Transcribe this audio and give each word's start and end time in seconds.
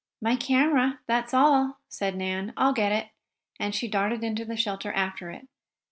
"My 0.19 0.35
camera 0.35 0.99
that's 1.05 1.31
all," 1.31 1.77
said 1.87 2.15
Nan. 2.15 2.53
"I'll 2.57 2.73
get 2.73 2.91
it," 2.91 3.11
and 3.59 3.75
she 3.75 3.87
darted 3.87 4.23
into 4.23 4.45
the 4.45 4.57
shelter 4.57 4.91
after 4.91 5.29
it. 5.29 5.47